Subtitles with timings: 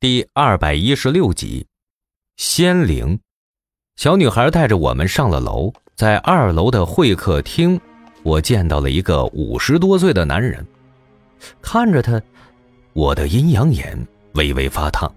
[0.00, 1.66] 第二百一十六集，
[2.38, 3.20] 仙灵。
[3.96, 7.78] 小女孩带着我们上了楼，在二楼的会客厅，
[8.22, 10.66] 我见到了一个五十多岁的男人。
[11.60, 12.18] 看着他，
[12.94, 13.94] 我的阴阳眼
[14.32, 15.14] 微微发烫。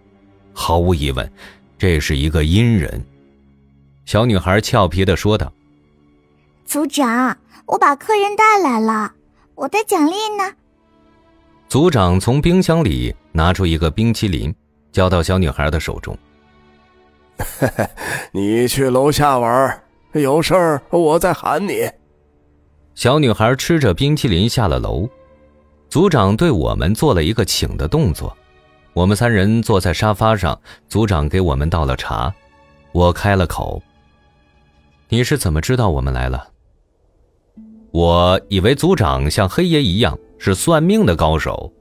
[0.51, 1.31] 毫无疑问，
[1.77, 3.01] 这是一个阴人。
[4.03, 5.49] 小女孩俏皮的说道
[6.67, 7.37] ：“组长，
[7.67, 9.13] 我把客人带来了，
[9.55, 10.53] 我的奖励呢？”
[11.69, 14.53] 组长从冰箱里拿出一个冰淇淋。
[14.93, 16.17] 交到小女孩的手中。
[18.31, 21.89] 你去楼下玩，有事儿我再喊你。
[22.95, 25.09] 小女孩吃着冰淇淋下了楼。
[25.89, 28.35] 组长对我们做了一个请的动作。
[28.93, 32.31] 我们三人坐在沙发上，组长给我们倒了茶。
[32.91, 33.81] 我开了口
[35.09, 36.47] ：“你是怎么知道我们来了？”
[37.89, 41.72] 我以为组长像黑爷一样是算命的高手。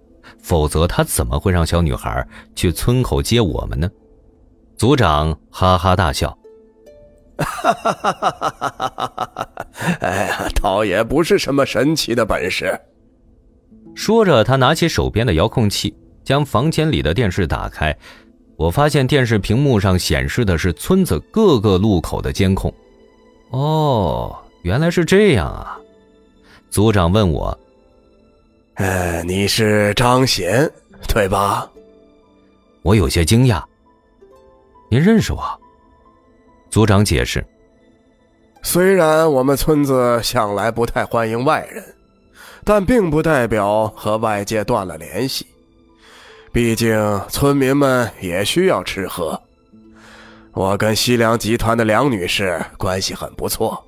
[0.42, 3.90] 否则他怎么会让小女孩去村口接我们呢？
[4.76, 6.36] 组长哈哈大笑，
[7.38, 9.66] 哈哈哈哈哈哈！
[10.00, 12.80] 哎呀，倒也不是什么神奇的本事。
[13.94, 15.94] 说着，他拿起手边的遥控器，
[16.24, 17.96] 将房间里的电视打开。
[18.56, 22.72] 我发现电视屏幕上显示的是村子各个路口的监控。
[23.50, 25.78] 哦，原来是这样啊！
[26.70, 27.56] 组长问我。
[28.82, 30.68] 呃，你是张贤，
[31.06, 31.70] 对吧？
[32.82, 33.62] 我有些惊讶。
[34.90, 35.40] 您认识我？
[36.68, 37.46] 组长解释。
[38.60, 41.94] 虽然我们村子向来不太欢迎外人，
[42.64, 45.46] 但并不代表和外界断了联系。
[46.50, 49.40] 毕竟村民们也需要吃喝。
[50.54, 53.80] 我跟西凉集团的梁女士关系很不错，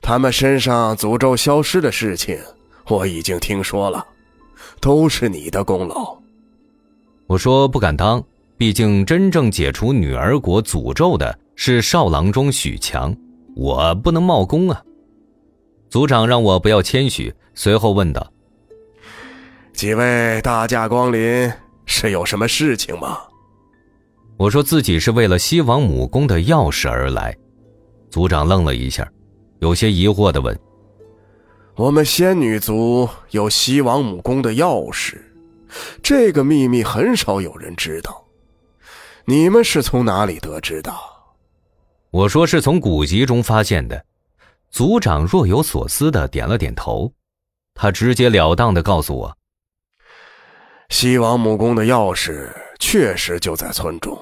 [0.00, 2.40] 他们身上诅咒消失的事情。
[2.88, 4.06] 我已经听说了，
[4.80, 6.16] 都是你的功劳。
[7.26, 8.22] 我说不敢当，
[8.56, 13.14] 毕竟真正解除女儿国诅咒的是少郎中许强，
[13.54, 14.82] 我不能冒功啊。
[15.90, 18.32] 族长让我不要谦虚，随后问道
[19.72, 21.52] ：“几位大驾光临，
[21.86, 23.18] 是有什么事情吗？”
[24.38, 27.36] 我说自己是为了西王母宫的钥匙而来。
[28.08, 29.06] 族长愣了一下，
[29.58, 30.58] 有些疑惑的问。
[31.78, 35.16] 我们仙女族有西王母宫的钥匙，
[36.02, 38.26] 这个秘密很少有人知道。
[39.26, 40.92] 你们是从哪里得知的？
[42.10, 44.04] 我说是从古籍中发现的。
[44.72, 47.12] 族长若有所思的点了点头，
[47.74, 49.36] 他直截了当的告诉我：
[50.88, 54.20] 西王母宫的钥匙确实就在村中。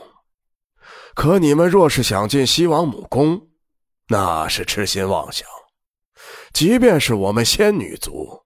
[1.15, 3.49] 可你们若是想进西王母宫，
[4.09, 5.49] 那是痴心妄想。
[6.57, 8.43] 即便是我们仙女族，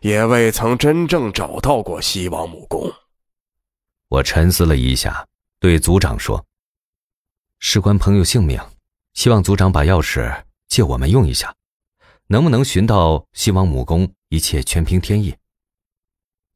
[0.00, 2.88] 也未曾真正找到过西王母宫。
[4.10, 5.26] 我沉思了一下，
[5.58, 6.46] 对族长说
[7.58, 8.60] ：“事关朋友性命，
[9.14, 11.52] 希望族长把钥匙借我们用一下。
[12.28, 15.34] 能不能寻到西王母宫，一切全凭天意。”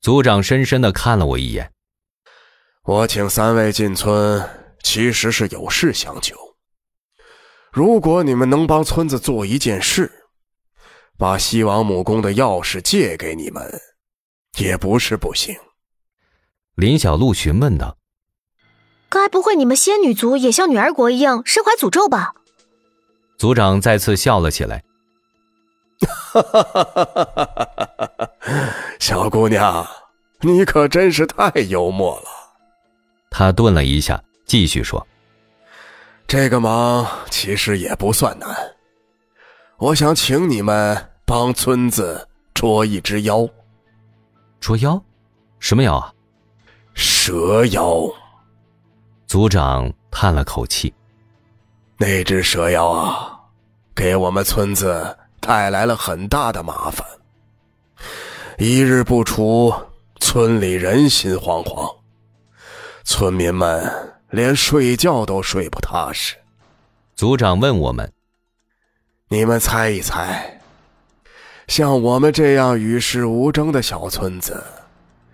[0.01, 1.73] 族长深深的看了我一眼
[2.87, 4.49] ：“我请三位进村，
[4.85, 6.37] 其实是有事相求。
[7.73, 10.13] 如果你们能帮村子做一件事。”
[11.19, 13.81] 把西王母宫的钥匙借给你们，
[14.59, 15.57] 也不是不行。
[16.75, 17.97] 林小璐询问道
[19.09, 22.35] ：“该不会你们仙女族也像女儿国一样身怀诅咒吧？”
[23.39, 24.85] 族长再次笑了起来
[26.07, 28.31] ：“哈哈哈哈哈哈！
[29.01, 29.87] 小姑娘，
[30.41, 32.29] 你可真是太幽默了。”
[33.31, 35.07] 他顿了一下，继续说
[36.29, 38.55] ：“这个忙其实也不算难。”
[39.79, 43.47] 我想请你们帮村子捉一只妖。
[44.59, 44.99] 捉妖？
[45.61, 46.13] 什么妖啊？
[46.95, 48.01] 蛇妖。
[49.27, 50.95] 族长叹了口气
[51.99, 53.39] ：“那只蛇妖啊，
[53.95, 57.07] 给我们村子带来了很大的麻烦。
[58.57, 59.71] 一日不除，
[60.21, 61.95] 村里人心惶惶，
[63.05, 63.93] 村民们
[64.31, 66.35] 连睡觉都睡不踏实。”
[67.15, 68.11] 族长问我们。
[69.29, 70.61] 你们猜一猜，
[71.67, 74.63] 像我们这样与世无争的小村子，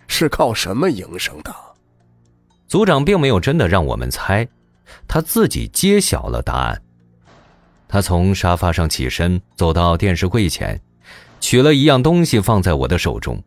[0.09, 1.55] 是靠什么营生的？
[2.67, 4.49] 族长并没有真的让我们猜，
[5.06, 6.81] 他自己揭晓了答案。
[7.87, 10.81] 他从沙发上起身，走到电视柜前，
[11.39, 13.44] 取了一样东西放在我的手中。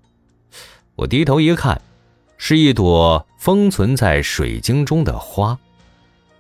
[0.96, 1.82] 我低头一看，
[2.38, 5.58] 是一朵封存在水晶中的花，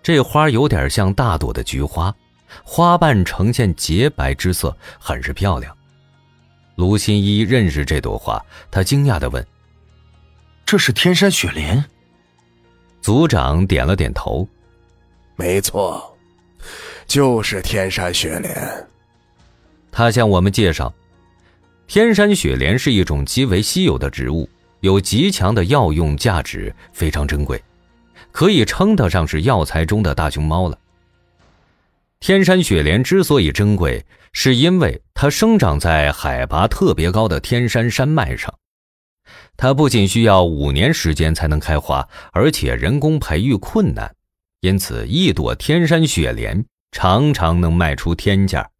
[0.03, 2.15] 这花有点像大朵的菊花。
[2.63, 5.75] 花瓣呈现洁白之色，很是漂亮。
[6.75, 9.45] 卢新一认识这朵花，他惊讶地问
[10.65, 11.83] ：“这是天山雪莲？”
[13.01, 14.47] 族长点了点头
[15.37, 16.17] ：“没错，
[17.05, 18.87] 就是天山雪莲。”
[19.91, 20.93] 他向我们介绍，
[21.87, 24.49] 天山雪莲是一种极为稀有的植物，
[24.81, 27.63] 有极强的药用价值，非常珍贵，
[28.31, 30.77] 可以称得上是药材中的大熊猫了。
[32.25, 38.51] 天山雪莲之所以珍贵，是因为它生长在海拔特别高的天山山脉上。
[39.55, 44.15] 它不仅需要五年时间才能开花，而且人工培育困难，
[44.61, 48.71] 因此一朵天山雪莲常常能卖出天价。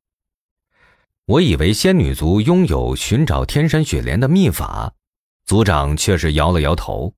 [1.27, 4.91] 我以为仙女族拥有寻找天山雪莲的秘法，
[5.45, 7.13] 族长却是摇了摇头。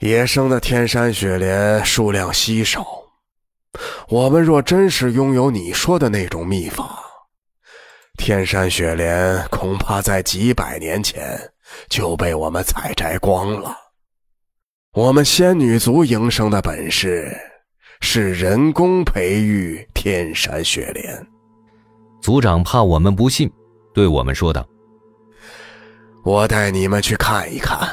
[0.00, 3.01] 野生的天山雪莲数量稀少，
[4.12, 6.98] 我们若真是拥有你说的那种秘法，
[8.18, 11.40] 天山雪莲恐怕在几百年前
[11.88, 13.74] 就被我们采摘光了。
[14.92, 17.34] 我们仙女族营生的本事
[18.02, 21.26] 是人工培育天山雪莲。
[22.20, 23.50] 族长怕我们不信，
[23.94, 24.62] 对我们说道
[26.22, 27.88] ：“我带你们去看一看。”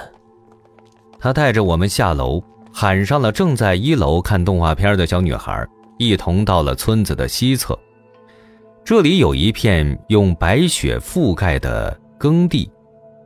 [1.18, 2.44] 他带着我们下楼，
[2.74, 5.66] 喊上了正在一楼看动画片的小女孩，
[6.00, 7.78] 一同到了村子的西侧。
[8.84, 12.72] 这里有一片用白雪覆盖的耕地，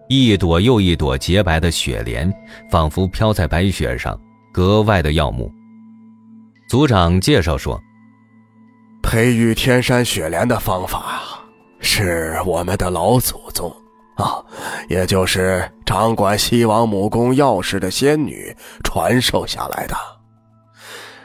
[0.10, 2.30] 一朵又一朵洁白的雪莲
[2.70, 4.20] 仿佛飘在白雪上，
[4.52, 5.50] 格外的耀目。
[6.68, 7.80] 族长介绍说。
[9.02, 11.22] 培育天山雪莲的方法，
[11.80, 13.70] 是我们的老祖宗
[14.16, 14.42] 啊，
[14.90, 19.96] 也就是掌管西王母宫钥匙的仙女传授下来的。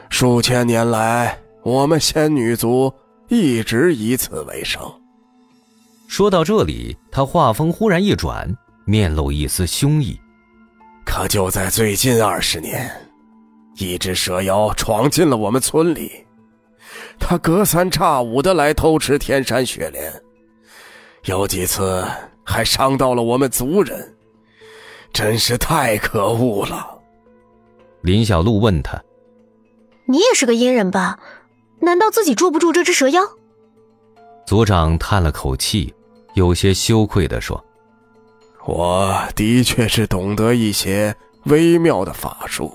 [0.09, 2.93] 数千年来，我们仙女族
[3.27, 4.81] 一直以此为生。
[6.07, 8.51] 说到这里，他话锋忽然一转，
[8.85, 10.19] 面露一丝凶意。
[11.05, 12.89] 可就在最近二十年，
[13.77, 16.11] 一只蛇妖闯进了我们村里。
[17.19, 20.11] 他隔三差五的来偷吃天山雪莲，
[21.25, 22.03] 有几次
[22.43, 24.15] 还伤到了我们族人，
[25.13, 26.99] 真是太可恶了。
[28.01, 29.01] 林小璐问他
[30.09, 31.19] ：“你也是个阴人吧？
[31.79, 33.21] 难道自己捉不住这只蛇妖？”
[34.45, 35.93] 族长叹了口气，
[36.33, 37.63] 有些羞愧地说
[38.65, 41.15] ：“我的确是懂得一些
[41.45, 42.73] 微妙的法术，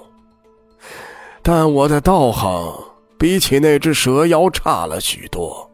[1.42, 2.72] 但我的道行……”
[3.16, 5.70] 比起那只蛇妖差了许多，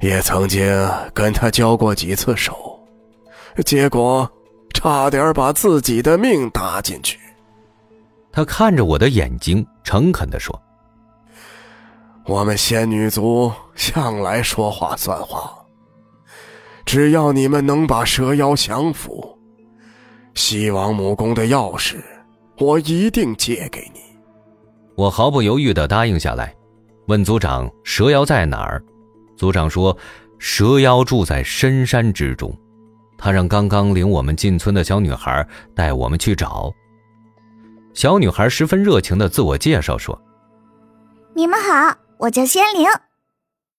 [0.00, 0.66] 也曾经
[1.14, 2.80] 跟他交过几次手，
[3.64, 4.28] 结果
[4.74, 7.16] 差点把自己的命搭进去。
[8.32, 10.60] 他看着我的眼睛，诚恳地说
[12.26, 15.52] ：“我们仙女族向来说话算话，
[16.84, 19.36] 只要你们能把蛇妖降服，
[20.34, 21.96] 西王母宫的钥匙，
[22.58, 24.00] 我一定借给你。”
[24.94, 26.54] 我毫不犹豫地答应下来，
[27.06, 28.82] 问族长：“蛇妖在哪儿？”
[29.36, 29.96] 族长说
[30.38, 32.54] ：“蛇妖住在深山之中。”
[33.18, 36.72] 他让刚刚领我们进村的小女孩带我们去找。
[37.92, 40.20] 小女孩十分热情的自我介绍说
[41.34, 42.86] ：“你们好，我叫仙灵。”